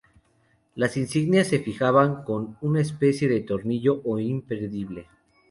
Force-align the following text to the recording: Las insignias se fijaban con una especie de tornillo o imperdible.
Las 0.73 0.97
insignias 0.97 1.47
se 1.49 1.59
fijaban 1.59 2.23
con 2.23 2.57
una 2.61 2.81
especie 2.81 3.29
de 3.29 3.41
tornillo 3.41 4.01
o 4.03 4.17
imperdible. 4.17 5.05